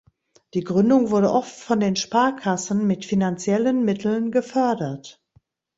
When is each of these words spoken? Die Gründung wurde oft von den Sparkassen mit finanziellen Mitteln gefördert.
Die 0.55 0.63
Gründung 0.63 1.11
wurde 1.11 1.31
oft 1.31 1.51
von 1.59 1.79
den 1.79 1.95
Sparkassen 1.95 2.87
mit 2.87 3.05
finanziellen 3.05 3.85
Mitteln 3.85 4.31
gefördert. 4.31 5.21